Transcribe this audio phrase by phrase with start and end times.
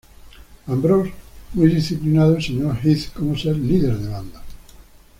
[0.67, 1.13] Ambrose,
[1.53, 4.41] muy disciplinado, enseñó a Heath cómo ser líder de banda.